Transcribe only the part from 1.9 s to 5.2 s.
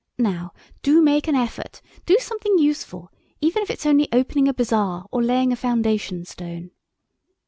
do something useful, if it's only opening a bazaar